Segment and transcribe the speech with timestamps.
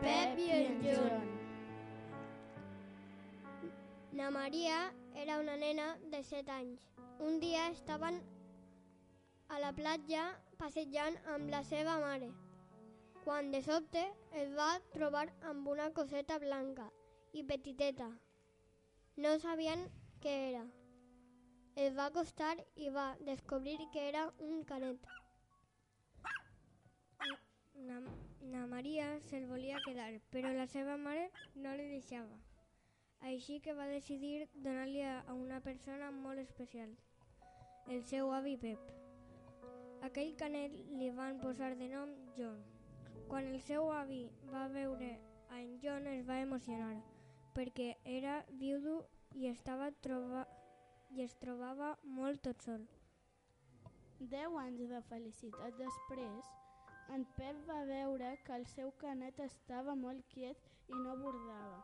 [0.00, 1.22] Pep i en John.
[4.12, 6.82] Na Maria era una nena de 7 anys.
[7.18, 8.20] Un dia estaven
[9.48, 10.26] a la platja
[10.60, 12.28] passejant amb la seva mare,
[13.24, 14.04] quan de sobte
[14.44, 16.90] es va trobar amb una coseta blanca
[17.32, 18.10] i petiteta.
[19.16, 19.88] No sabien
[20.20, 20.66] què era.
[21.76, 25.08] Es va acostar i va descobrir que era un canet.
[28.52, 32.36] Na, Maria se'l volia quedar, però la seva mare no li deixava.
[33.30, 36.92] Així que va decidir donar-li a una persona molt especial,
[37.88, 38.92] el seu avi Pep.
[40.06, 42.60] Aquell canet li van posar de nom John.
[43.28, 44.20] Quan el seu avi
[44.52, 45.08] va veure
[45.50, 47.00] a en John es va emocionar,
[47.56, 48.98] perquè era viudo
[49.34, 50.44] i, estava troba...
[51.10, 52.86] i es trobava molt tot sol.
[54.20, 56.52] Deu anys de felicitat després,
[57.14, 61.78] en Pep va veure que el seu canet estava molt quiet i no bordava.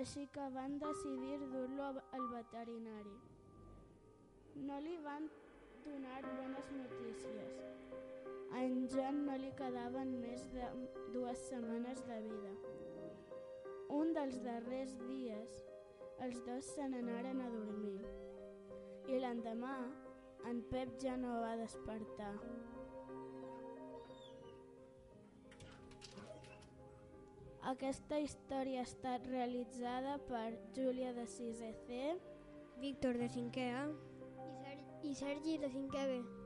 [0.00, 3.16] Així que van decidir dur-lo al veterinari.
[4.68, 5.30] No li van
[5.84, 7.62] donar bones notícies.
[8.52, 10.68] A en Joan no li quedaven més de
[11.14, 12.54] dues setmanes de vida.
[13.98, 15.60] Un dels darrers dies,
[16.24, 18.00] els dos se n'anaren a dormir.
[19.08, 19.76] I l'endemà,
[20.48, 22.34] en Pep ja no va despertar.
[27.68, 31.98] Aquesta història ha estat realitzada per Júlia de 6C,
[32.80, 34.78] Víctor de 5è A i, Ser
[35.10, 36.37] i Sergi de 5è B.